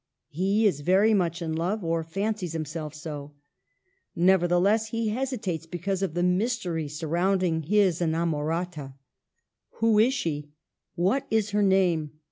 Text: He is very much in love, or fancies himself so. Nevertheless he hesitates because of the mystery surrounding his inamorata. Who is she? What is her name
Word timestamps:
He 0.31 0.65
is 0.65 0.79
very 0.81 1.13
much 1.13 1.43
in 1.43 1.53
love, 1.53 1.83
or 1.83 2.03
fancies 2.03 2.53
himself 2.53 2.95
so. 2.95 3.35
Nevertheless 4.15 4.87
he 4.87 5.09
hesitates 5.09 5.67
because 5.67 6.01
of 6.01 6.15
the 6.15 6.23
mystery 6.23 6.87
surrounding 6.87 7.61
his 7.61 8.01
inamorata. 8.01 8.95
Who 9.73 9.99
is 9.99 10.15
she? 10.15 10.53
What 10.95 11.27
is 11.29 11.51
her 11.51 11.61
name 11.61 12.13